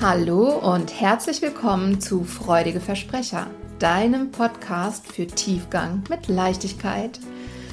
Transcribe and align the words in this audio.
Hallo 0.00 0.56
und 0.58 1.00
herzlich 1.00 1.42
willkommen 1.42 2.00
zu 2.00 2.22
Freudige 2.22 2.78
Versprecher, 2.78 3.48
deinem 3.80 4.30
Podcast 4.30 5.12
für 5.12 5.26
Tiefgang 5.26 6.04
mit 6.08 6.28
Leichtigkeit. 6.28 7.18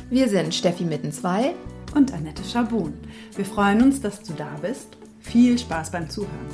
Wir 0.09 0.27
sind 0.27 0.55
Steffi 0.55 0.85
Mittenzwei 0.85 1.53
und 1.93 2.15
Annette 2.15 2.43
Schabun. 2.43 2.95
Wir 3.35 3.45
freuen 3.45 3.83
uns, 3.83 4.01
dass 4.01 4.23
du 4.23 4.33
da 4.33 4.49
bist. 4.59 4.97
Viel 5.19 5.59
Spaß 5.59 5.91
beim 5.91 6.09
Zuhören. 6.09 6.49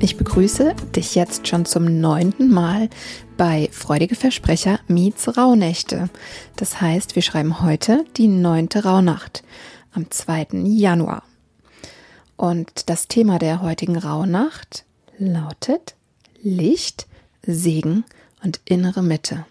Ich 0.00 0.16
begrüße 0.16 0.74
dich 0.94 1.14
jetzt 1.14 1.48
schon 1.48 1.64
zum 1.64 2.00
neunten 2.00 2.50
Mal 2.50 2.90
bei 3.36 3.68
Freudige 3.72 4.14
Versprecher 4.14 4.80
Miets 4.88 5.36
Rauhnächte. 5.36 6.10
Das 6.56 6.80
heißt, 6.80 7.14
wir 7.14 7.22
schreiben 7.22 7.62
heute 7.62 8.04
die 8.16 8.28
neunte 8.28 8.84
Rauhnacht 8.84 9.42
am 9.92 10.10
2. 10.10 10.48
Januar. 10.64 11.22
Und 12.36 12.90
das 12.90 13.08
Thema 13.08 13.38
der 13.38 13.62
heutigen 13.62 13.96
Rauhnacht 13.96 14.84
lautet 15.18 15.94
Licht, 16.42 17.06
Segen 17.46 18.04
und 18.42 18.60
innere 18.64 19.02
Mitte. 19.02 19.46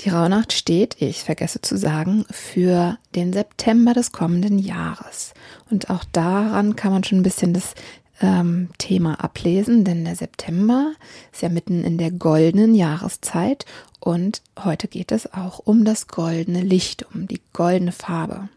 Die 0.00 0.08
Rauhnacht 0.08 0.52
steht, 0.52 1.00
ich 1.00 1.24
vergesse 1.24 1.60
zu 1.60 1.76
sagen, 1.76 2.24
für 2.30 2.96
den 3.14 3.32
September 3.32 3.92
des 3.92 4.12
kommenden 4.12 4.58
Jahres. 4.58 5.34
Und 5.70 5.90
auch 5.90 6.04
daran 6.04 6.74
kann 6.74 6.92
man 6.92 7.04
schon 7.04 7.18
ein 7.18 7.22
bisschen 7.22 7.52
das 7.52 7.74
ähm, 8.20 8.68
Thema 8.78 9.22
ablesen, 9.22 9.84
denn 9.84 10.04
der 10.04 10.16
September 10.16 10.92
ist 11.32 11.42
ja 11.42 11.48
mitten 11.48 11.84
in 11.84 11.98
der 11.98 12.10
goldenen 12.10 12.74
Jahreszeit 12.74 13.64
und 13.98 14.42
heute 14.62 14.88
geht 14.88 15.12
es 15.12 15.32
auch 15.32 15.58
um 15.58 15.84
das 15.84 16.06
goldene 16.06 16.60
Licht, 16.60 17.06
um 17.14 17.26
die 17.26 17.40
goldene 17.52 17.92
Farbe. 17.92 18.48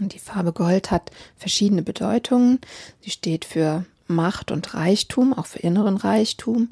Und 0.00 0.14
die 0.14 0.18
Farbe 0.18 0.52
Gold 0.52 0.90
hat 0.90 1.10
verschiedene 1.36 1.82
Bedeutungen. 1.82 2.60
Sie 3.00 3.10
steht 3.10 3.44
für 3.44 3.84
Macht 4.06 4.50
und 4.50 4.74
Reichtum, 4.74 5.34
auch 5.34 5.46
für 5.46 5.58
inneren 5.58 5.96
Reichtum. 5.96 6.70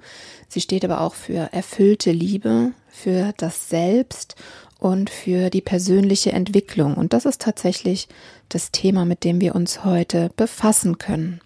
Sie 0.49 0.61
steht 0.61 0.85
aber 0.85 1.01
auch 1.01 1.15
für 1.15 1.53
erfüllte 1.53 2.13
Liebe, 2.13 2.73
für 2.89 3.35
das 3.37 3.69
Selbst 3.69 4.37
und 4.79 5.11
für 5.11 5.51
die 5.51 5.61
persönliche 5.61 6.33
Entwicklung. 6.33 6.95
Und 6.95 7.13
das 7.13 7.27
ist 7.27 7.43
tatsächlich 7.43 8.09
das 8.49 8.71
Thema, 8.71 9.05
mit 9.05 9.25
dem 9.25 9.41
wir 9.41 9.55
uns 9.55 9.85
heute 9.85 10.31
befassen 10.37 10.99
können. 10.99 11.41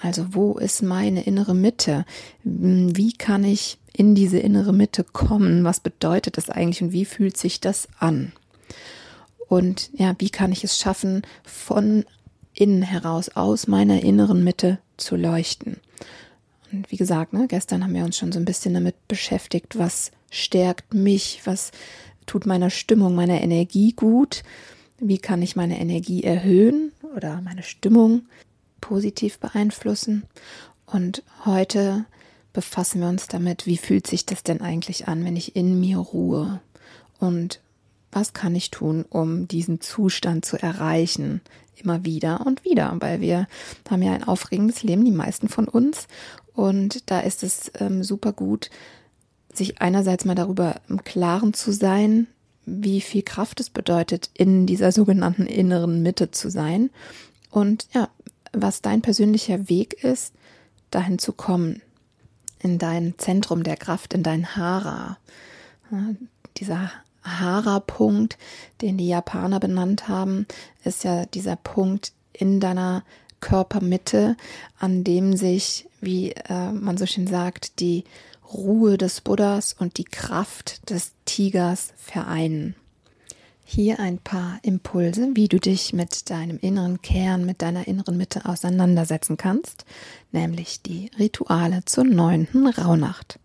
Also 0.00 0.34
wo 0.34 0.54
ist 0.58 0.82
meine 0.82 1.24
innere 1.24 1.54
Mitte? 1.54 2.04
Hm, 2.42 2.96
wie 2.96 3.12
kann 3.12 3.44
ich 3.44 3.78
in 3.92 4.14
diese 4.14 4.38
innere 4.38 4.72
Mitte 4.72 5.04
kommen? 5.04 5.64
Was 5.64 5.80
bedeutet 5.80 6.36
das 6.36 6.50
eigentlich 6.50 6.82
und 6.82 6.92
wie 6.92 7.04
fühlt 7.04 7.36
sich 7.36 7.60
das 7.60 7.88
an? 7.98 8.32
Und 9.48 9.90
ja, 9.94 10.14
wie 10.18 10.30
kann 10.30 10.52
ich 10.52 10.64
es 10.64 10.78
schaffen, 10.78 11.22
von 11.44 12.04
innen 12.54 12.82
heraus, 12.82 13.30
aus 13.30 13.66
meiner 13.66 14.02
inneren 14.02 14.42
Mitte 14.42 14.78
zu 14.96 15.16
leuchten? 15.16 15.76
Und 16.72 16.90
wie 16.90 16.96
gesagt, 16.96 17.32
ne, 17.32 17.46
gestern 17.46 17.84
haben 17.84 17.94
wir 17.94 18.04
uns 18.04 18.16
schon 18.16 18.32
so 18.32 18.38
ein 18.38 18.44
bisschen 18.44 18.74
damit 18.74 19.06
beschäftigt, 19.06 19.78
was 19.78 20.10
stärkt 20.30 20.92
mich, 20.92 21.42
was 21.44 21.70
tut 22.26 22.46
meiner 22.46 22.70
Stimmung, 22.70 23.14
meiner 23.14 23.40
Energie 23.42 23.92
gut, 23.92 24.42
wie 24.98 25.18
kann 25.18 25.42
ich 25.42 25.56
meine 25.56 25.78
Energie 25.78 26.24
erhöhen 26.24 26.92
oder 27.16 27.40
meine 27.42 27.62
Stimmung 27.62 28.22
positiv 28.84 29.38
beeinflussen. 29.38 30.24
Und 30.84 31.22
heute 31.46 32.04
befassen 32.52 33.00
wir 33.00 33.08
uns 33.08 33.28
damit, 33.28 33.64
wie 33.64 33.78
fühlt 33.78 34.06
sich 34.06 34.26
das 34.26 34.42
denn 34.42 34.60
eigentlich 34.60 35.08
an, 35.08 35.24
wenn 35.24 35.36
ich 35.36 35.56
in 35.56 35.80
mir 35.80 35.96
ruhe? 35.96 36.60
Und 37.18 37.60
was 38.12 38.34
kann 38.34 38.54
ich 38.54 38.70
tun, 38.70 39.06
um 39.08 39.48
diesen 39.48 39.80
Zustand 39.80 40.44
zu 40.44 40.58
erreichen? 40.58 41.40
Immer 41.76 42.04
wieder 42.04 42.46
und 42.46 42.66
wieder, 42.66 42.94
weil 43.00 43.22
wir 43.22 43.48
haben 43.88 44.02
ja 44.02 44.12
ein 44.12 44.24
aufregendes 44.24 44.82
Leben, 44.82 45.06
die 45.06 45.10
meisten 45.10 45.48
von 45.48 45.66
uns. 45.66 46.06
Und 46.52 47.10
da 47.10 47.20
ist 47.20 47.42
es 47.42 47.72
ähm, 47.80 48.04
super 48.04 48.34
gut, 48.34 48.68
sich 49.50 49.80
einerseits 49.80 50.26
mal 50.26 50.34
darüber 50.34 50.82
im 50.90 51.02
Klaren 51.04 51.54
zu 51.54 51.72
sein, 51.72 52.26
wie 52.66 53.00
viel 53.00 53.22
Kraft 53.22 53.60
es 53.60 53.70
bedeutet, 53.70 54.28
in 54.34 54.66
dieser 54.66 54.92
sogenannten 54.92 55.46
inneren 55.46 56.02
Mitte 56.02 56.30
zu 56.30 56.50
sein. 56.50 56.90
Und 57.50 57.86
ja, 57.94 58.08
was 58.56 58.82
dein 58.82 59.02
persönlicher 59.02 59.68
Weg 59.68 60.04
ist, 60.04 60.34
dahin 60.90 61.18
zu 61.18 61.32
kommen, 61.32 61.82
in 62.60 62.78
dein 62.78 63.14
Zentrum 63.18 63.62
der 63.62 63.76
Kraft, 63.76 64.14
in 64.14 64.22
dein 64.22 64.56
Hara. 64.56 65.18
dieser 66.56 66.90
Hara-Punkt, 67.22 68.38
den 68.80 68.98
die 68.98 69.08
Japaner 69.08 69.60
benannt 69.60 70.08
haben, 70.08 70.46
ist 70.84 71.04
ja 71.04 71.26
dieser 71.26 71.56
Punkt 71.56 72.12
in 72.32 72.60
deiner 72.60 73.02
Körpermitte, 73.40 74.36
an 74.78 75.04
dem 75.04 75.36
sich, 75.36 75.86
wie 76.00 76.32
äh, 76.32 76.72
man 76.72 76.96
so 76.96 77.06
schön 77.06 77.26
sagt, 77.26 77.80
die 77.80 78.04
Ruhe 78.52 78.98
des 78.98 79.20
Buddhas 79.20 79.74
und 79.78 79.98
die 79.98 80.04
Kraft 80.04 80.90
des 80.90 81.12
Tigers 81.24 81.92
vereinen. 81.96 82.74
Hier 83.66 83.98
ein 83.98 84.18
paar 84.18 84.58
Impulse, 84.62 85.30
wie 85.34 85.48
du 85.48 85.58
dich 85.58 85.94
mit 85.94 86.28
deinem 86.28 86.58
inneren 86.58 87.00
Kern, 87.00 87.46
mit 87.46 87.62
deiner 87.62 87.88
inneren 87.88 88.18
Mitte 88.18 88.44
auseinandersetzen 88.44 89.38
kannst, 89.38 89.86
nämlich 90.32 90.82
die 90.82 91.10
Rituale 91.18 91.82
zur 91.86 92.04
neunten 92.04 92.66
Rauhnacht. 92.66 93.38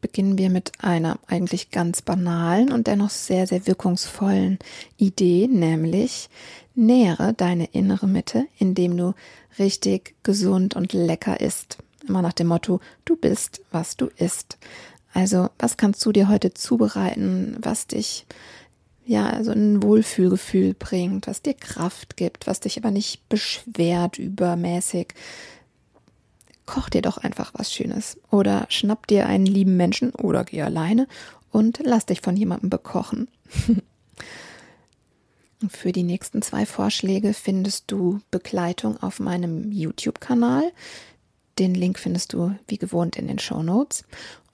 Beginnen 0.00 0.38
wir 0.38 0.48
mit 0.48 0.72
einer 0.78 1.18
eigentlich 1.26 1.72
ganz 1.72 2.02
banalen 2.02 2.70
und 2.70 2.86
dennoch 2.86 3.10
sehr, 3.10 3.48
sehr 3.48 3.66
wirkungsvollen 3.66 4.60
Idee, 4.96 5.48
nämlich 5.48 6.30
nähere 6.76 7.32
deine 7.32 7.66
innere 7.66 8.06
Mitte, 8.06 8.46
indem 8.58 8.96
du 8.96 9.14
richtig 9.58 10.14
gesund 10.22 10.76
und 10.76 10.92
lecker 10.92 11.40
isst. 11.40 11.78
Immer 12.06 12.22
nach 12.22 12.32
dem 12.32 12.46
Motto, 12.46 12.80
du 13.04 13.16
bist, 13.16 13.60
was 13.72 13.96
du 13.96 14.06
isst. 14.16 14.56
Also, 15.12 15.48
was 15.58 15.76
kannst 15.76 16.06
du 16.06 16.12
dir 16.12 16.28
heute 16.28 16.54
zubereiten, 16.54 17.56
was 17.60 17.88
dich 17.88 18.24
ja, 19.08 19.42
so 19.42 19.52
ein 19.52 19.82
Wohlfühlgefühl 19.82 20.74
bringt, 20.74 21.26
was 21.26 21.40
dir 21.40 21.54
Kraft 21.54 22.18
gibt, 22.18 22.46
was 22.46 22.60
dich 22.60 22.76
aber 22.76 22.90
nicht 22.90 23.26
beschwert 23.30 24.18
übermäßig. 24.18 25.14
Koch 26.66 26.90
dir 26.90 27.00
doch 27.00 27.16
einfach 27.16 27.52
was 27.54 27.72
Schönes 27.72 28.20
oder 28.30 28.66
schnapp 28.68 29.06
dir 29.06 29.26
einen 29.26 29.46
lieben 29.46 29.78
Menschen 29.78 30.10
oder 30.10 30.44
geh 30.44 30.60
alleine 30.60 31.08
und 31.50 31.80
lass 31.82 32.04
dich 32.04 32.20
von 32.20 32.36
jemandem 32.36 32.68
bekochen. 32.68 33.28
Für 35.70 35.92
die 35.92 36.02
nächsten 36.02 36.42
zwei 36.42 36.66
Vorschläge 36.66 37.32
findest 37.32 37.90
du 37.90 38.20
Begleitung 38.30 39.02
auf 39.02 39.20
meinem 39.20 39.72
YouTube-Kanal. 39.72 40.70
Den 41.58 41.74
Link 41.74 41.98
findest 41.98 42.34
du 42.34 42.54
wie 42.66 42.76
gewohnt 42.76 43.16
in 43.16 43.26
den 43.26 43.38
Show 43.38 43.62
Notes. 43.62 44.04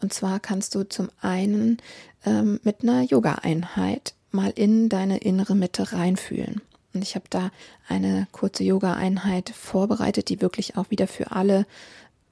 Und 0.00 0.14
zwar 0.14 0.38
kannst 0.38 0.76
du 0.76 0.88
zum 0.88 1.10
einen 1.20 1.78
ähm, 2.25 2.60
mit 2.62 2.84
einer 2.84 3.03
Yoga-Einheit 3.03 4.14
mal 4.34 4.50
in 4.54 4.88
deine 4.88 5.18
innere 5.18 5.54
Mitte 5.54 5.92
reinfühlen. 5.92 6.60
Und 6.92 7.02
ich 7.02 7.14
habe 7.14 7.26
da 7.30 7.50
eine 7.88 8.28
kurze 8.32 8.62
Yoga-Einheit 8.62 9.50
vorbereitet, 9.50 10.28
die 10.28 10.40
wirklich 10.40 10.76
auch 10.76 10.90
wieder 10.90 11.06
für 11.08 11.32
alle 11.32 11.66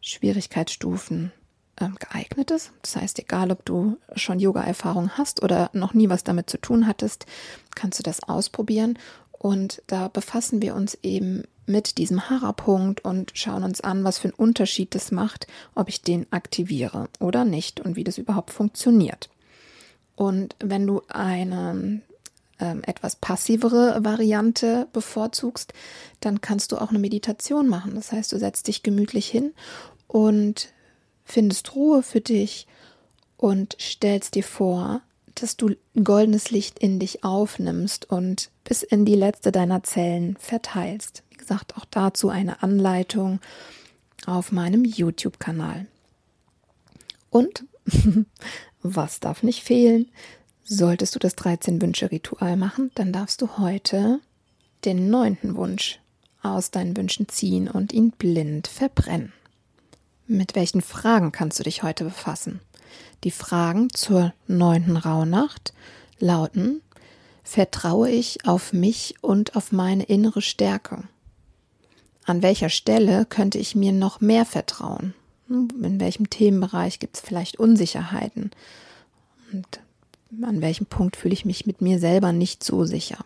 Schwierigkeitsstufen 0.00 1.32
ähm, 1.80 1.96
geeignet 1.98 2.50
ist. 2.50 2.72
Das 2.82 2.96
heißt, 2.96 3.18
egal 3.18 3.50
ob 3.50 3.64
du 3.64 3.96
schon 4.14 4.38
Yoga-Erfahrung 4.38 5.10
hast 5.10 5.42
oder 5.42 5.70
noch 5.72 5.94
nie 5.94 6.08
was 6.08 6.22
damit 6.24 6.48
zu 6.48 6.58
tun 6.58 6.86
hattest, 6.86 7.26
kannst 7.74 7.98
du 7.98 8.02
das 8.02 8.22
ausprobieren. 8.22 8.98
Und 9.32 9.82
da 9.88 10.08
befassen 10.08 10.62
wir 10.62 10.76
uns 10.76 10.96
eben 11.02 11.42
mit 11.66 11.98
diesem 11.98 12.28
Hara-Punkt 12.28 13.04
und 13.04 13.32
schauen 13.34 13.64
uns 13.64 13.80
an, 13.80 14.04
was 14.04 14.18
für 14.18 14.28
einen 14.28 14.34
Unterschied 14.34 14.94
das 14.94 15.10
macht, 15.10 15.46
ob 15.74 15.88
ich 15.88 16.02
den 16.02 16.26
aktiviere 16.32 17.08
oder 17.18 17.44
nicht 17.44 17.80
und 17.80 17.96
wie 17.96 18.04
das 18.04 18.18
überhaupt 18.18 18.50
funktioniert. 18.50 19.30
Und 20.22 20.54
wenn 20.60 20.86
du 20.86 21.02
eine 21.08 22.00
ähm, 22.60 22.82
etwas 22.86 23.16
passivere 23.16 24.04
Variante 24.04 24.86
bevorzugst, 24.92 25.72
dann 26.20 26.40
kannst 26.40 26.70
du 26.70 26.76
auch 26.76 26.90
eine 26.90 27.00
Meditation 27.00 27.66
machen. 27.68 27.96
Das 27.96 28.12
heißt, 28.12 28.30
du 28.30 28.38
setzt 28.38 28.68
dich 28.68 28.84
gemütlich 28.84 29.28
hin 29.28 29.52
und 30.06 30.68
findest 31.24 31.74
Ruhe 31.74 32.04
für 32.04 32.20
dich 32.20 32.68
und 33.36 33.76
stellst 33.80 34.36
dir 34.36 34.44
vor, 34.44 35.00
dass 35.34 35.56
du 35.56 35.74
goldenes 36.00 36.52
Licht 36.52 36.78
in 36.78 37.00
dich 37.00 37.24
aufnimmst 37.24 38.08
und 38.08 38.52
bis 38.62 38.84
in 38.84 39.04
die 39.04 39.16
letzte 39.16 39.50
deiner 39.50 39.82
Zellen 39.82 40.36
verteilst. 40.38 41.24
Wie 41.30 41.36
gesagt, 41.36 41.76
auch 41.76 41.84
dazu 41.90 42.28
eine 42.28 42.62
Anleitung 42.62 43.40
auf 44.24 44.52
meinem 44.52 44.84
YouTube-Kanal. 44.84 45.86
Und 47.28 47.64
Was 48.82 49.20
darf 49.20 49.42
nicht 49.42 49.62
fehlen? 49.62 50.10
Solltest 50.64 51.14
du 51.14 51.18
das 51.18 51.36
13-Wünsche-Ritual 51.36 52.56
machen, 52.56 52.90
dann 52.94 53.12
darfst 53.12 53.42
du 53.42 53.58
heute 53.58 54.20
den 54.84 55.10
neunten 55.10 55.56
Wunsch 55.56 56.00
aus 56.42 56.70
deinen 56.70 56.96
Wünschen 56.96 57.28
ziehen 57.28 57.68
und 57.68 57.92
ihn 57.92 58.10
blind 58.10 58.66
verbrennen. 58.66 59.32
Mit 60.26 60.54
welchen 60.54 60.82
Fragen 60.82 61.32
kannst 61.32 61.58
du 61.58 61.62
dich 61.62 61.82
heute 61.82 62.04
befassen? 62.04 62.60
Die 63.24 63.30
Fragen 63.30 63.90
zur 63.90 64.32
neunten 64.46 64.96
Rauhnacht 64.96 65.72
lauten, 66.18 66.80
vertraue 67.44 68.08
ich 68.10 68.46
auf 68.46 68.72
mich 68.72 69.16
und 69.20 69.56
auf 69.56 69.72
meine 69.72 70.04
innere 70.04 70.42
Stärke? 70.42 71.04
An 72.24 72.42
welcher 72.42 72.68
Stelle 72.68 73.26
könnte 73.26 73.58
ich 73.58 73.74
mir 73.74 73.92
noch 73.92 74.20
mehr 74.20 74.44
vertrauen? 74.44 75.14
In 75.48 76.00
welchem 76.00 76.30
Themenbereich 76.30 76.98
gibt 76.98 77.16
es 77.16 77.22
vielleicht 77.22 77.58
Unsicherheiten? 77.58 78.50
Und 79.52 79.80
an 80.42 80.62
welchem 80.62 80.86
Punkt 80.86 81.16
fühle 81.16 81.34
ich 81.34 81.44
mich 81.44 81.66
mit 81.66 81.80
mir 81.80 81.98
selber 81.98 82.32
nicht 82.32 82.64
so 82.64 82.84
sicher? 82.84 83.24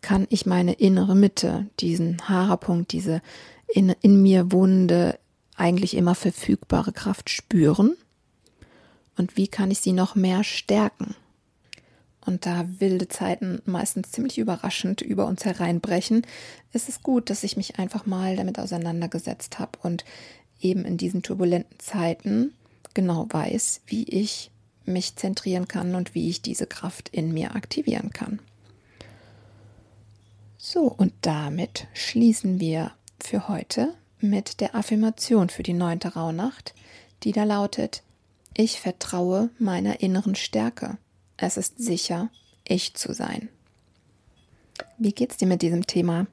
Kann 0.00 0.26
ich 0.30 0.46
meine 0.46 0.72
innere 0.72 1.14
Mitte, 1.14 1.66
diesen 1.78 2.28
Haarpunkt, 2.28 2.92
diese 2.92 3.22
in, 3.68 3.94
in 4.00 4.22
mir 4.22 4.50
wohnende, 4.50 5.18
eigentlich 5.56 5.94
immer 5.94 6.14
verfügbare 6.14 6.92
Kraft 6.92 7.30
spüren? 7.30 7.96
Und 9.16 9.36
wie 9.36 9.48
kann 9.48 9.70
ich 9.70 9.80
sie 9.80 9.92
noch 9.92 10.14
mehr 10.14 10.42
stärken? 10.42 11.14
Und 12.24 12.46
da 12.46 12.66
wilde 12.78 13.08
Zeiten 13.08 13.62
meistens 13.64 14.12
ziemlich 14.12 14.38
überraschend 14.38 15.00
über 15.00 15.26
uns 15.26 15.44
hereinbrechen, 15.44 16.26
ist 16.72 16.88
es 16.88 17.02
gut, 17.02 17.30
dass 17.30 17.44
ich 17.44 17.56
mich 17.56 17.78
einfach 17.78 18.06
mal 18.06 18.36
damit 18.36 18.58
auseinandergesetzt 18.58 19.58
habe 19.58 19.78
und 19.82 20.04
eben 20.60 20.84
in 20.84 20.96
diesen 20.96 21.22
turbulenten 21.22 21.78
Zeiten 21.78 22.52
genau 22.94 23.26
weiß, 23.30 23.82
wie 23.86 24.04
ich 24.04 24.50
mich 24.84 25.16
zentrieren 25.16 25.68
kann 25.68 25.94
und 25.94 26.14
wie 26.14 26.28
ich 26.28 26.42
diese 26.42 26.66
Kraft 26.66 27.08
in 27.10 27.32
mir 27.32 27.54
aktivieren 27.54 28.10
kann. 28.10 28.40
So, 30.58 30.82
und 30.82 31.12
damit 31.22 31.86
schließen 31.94 32.60
wir 32.60 32.92
für 33.22 33.48
heute 33.48 33.94
mit 34.20 34.60
der 34.60 34.74
Affirmation 34.74 35.48
für 35.48 35.62
die 35.62 35.72
neunte 35.72 36.14
Rauhnacht, 36.14 36.74
die 37.22 37.32
da 37.32 37.44
lautet, 37.44 38.02
ich 38.54 38.80
vertraue 38.80 39.50
meiner 39.58 40.00
inneren 40.00 40.34
Stärke. 40.34 40.98
Es 41.36 41.56
ist 41.56 41.78
sicher, 41.78 42.30
ich 42.64 42.94
zu 42.94 43.14
sein. 43.14 43.48
Wie 44.98 45.12
geht's 45.12 45.38
dir 45.38 45.46
mit 45.46 45.62
diesem 45.62 45.86
Thema? 45.86 46.26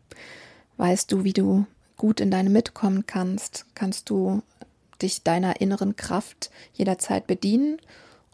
Weißt 0.76 1.12
du, 1.12 1.24
wie 1.24 1.34
du 1.34 1.66
gut 1.98 2.20
in 2.20 2.32
deine 2.32 2.50
Mitte 2.50 2.72
kommen 2.72 3.06
kannst? 3.06 3.66
Kannst 3.76 4.10
du 4.10 4.42
dich 5.02 5.24
deiner 5.24 5.62
inneren 5.62 5.96
Kraft 5.96 6.50
jederzeit 6.74 7.28
bedienen 7.28 7.78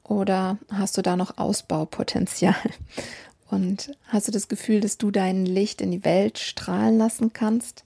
oder 0.04 0.58
hast 0.70 0.98
du 0.98 1.02
da 1.02 1.16
noch 1.16 1.38
Ausbaupotenzial? 1.38 2.56
Und 3.50 3.96
hast 4.08 4.28
du 4.28 4.32
das 4.32 4.48
Gefühl, 4.48 4.82
dass 4.82 4.98
du 4.98 5.12
dein 5.12 5.46
Licht 5.46 5.82
in 5.82 5.92
die 5.92 6.04
Welt 6.04 6.40
strahlen 6.40 6.98
lassen 6.98 7.34
kannst? 7.34 7.84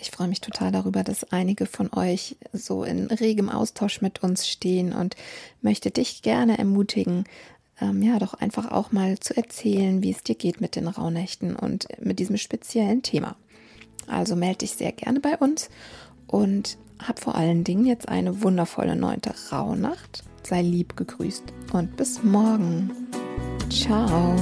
Ich 0.00 0.12
freue 0.12 0.28
mich 0.28 0.40
total 0.40 0.70
darüber, 0.70 1.02
dass 1.02 1.32
einige 1.32 1.66
von 1.66 1.92
euch 1.92 2.36
so 2.52 2.84
in 2.84 3.06
regem 3.08 3.48
Austausch 3.48 4.00
mit 4.00 4.22
uns 4.22 4.48
stehen 4.48 4.92
und 4.92 5.16
möchte 5.60 5.90
dich 5.90 6.22
gerne 6.22 6.56
ermutigen, 6.56 7.24
ähm, 7.80 8.02
ja, 8.02 8.18
doch 8.18 8.34
einfach 8.34 8.70
auch 8.70 8.92
mal 8.92 9.18
zu 9.18 9.36
erzählen, 9.36 10.02
wie 10.02 10.10
es 10.10 10.22
dir 10.22 10.34
geht 10.34 10.60
mit 10.60 10.76
den 10.76 10.88
Rauhnächten 10.88 11.56
und 11.56 11.88
mit 12.00 12.18
diesem 12.18 12.36
speziellen 12.36 13.02
Thema. 13.02 13.36
Also 14.10 14.36
melde 14.36 14.58
dich 14.58 14.72
sehr 14.72 14.92
gerne 14.92 15.20
bei 15.20 15.36
uns 15.36 15.70
und 16.26 16.76
hab 16.98 17.20
vor 17.20 17.34
allen 17.34 17.64
Dingen 17.64 17.86
jetzt 17.86 18.08
eine 18.08 18.42
wundervolle 18.42 18.96
neunte 18.96 19.32
Rauhnacht 19.50 20.24
sei 20.42 20.62
lieb 20.62 20.96
gegrüßt 20.96 21.44
und 21.72 21.96
bis 21.96 22.22
morgen. 22.22 22.90
Ciao. 23.70 24.36